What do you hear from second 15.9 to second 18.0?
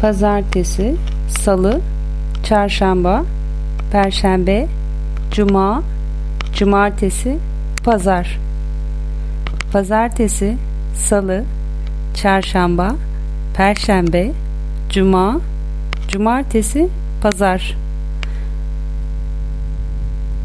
cumartesi, pazar.